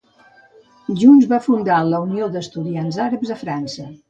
[1.01, 3.89] Junts van fundar la Unió d'Estudiants Àrabs a França.